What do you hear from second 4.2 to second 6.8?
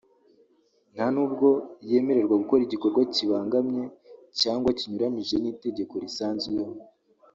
cyangwa kinyuranyije n’itegeko risanzweho